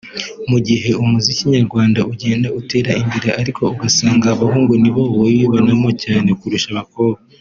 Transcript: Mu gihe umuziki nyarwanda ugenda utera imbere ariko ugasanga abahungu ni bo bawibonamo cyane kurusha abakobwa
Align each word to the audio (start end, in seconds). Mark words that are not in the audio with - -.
Mu 0.49 0.57
gihe 0.67 0.89
umuziki 1.03 1.43
nyarwanda 1.55 1.99
ugenda 2.11 2.47
utera 2.59 2.91
imbere 3.03 3.29
ariko 3.41 3.63
ugasanga 3.73 4.25
abahungu 4.35 4.73
ni 4.81 4.89
bo 4.93 5.01
bawibonamo 5.13 5.89
cyane 6.03 6.29
kurusha 6.39 6.69
abakobwa 6.75 7.19